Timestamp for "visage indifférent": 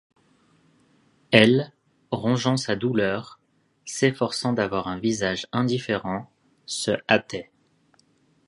4.97-6.27